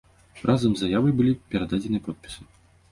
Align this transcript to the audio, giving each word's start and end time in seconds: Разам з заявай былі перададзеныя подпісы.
Разам 0.49 0.71
з 0.79 0.83
заявай 0.83 1.15
былі 1.21 1.37
перададзеныя 1.53 2.05
подпісы. 2.11 2.41